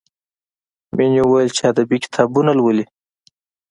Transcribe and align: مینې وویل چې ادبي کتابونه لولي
مینې 0.95 1.21
وویل 1.23 1.49
چې 1.57 1.63
ادبي 1.71 1.97
کتابونه 2.05 2.51
لولي 2.57 2.85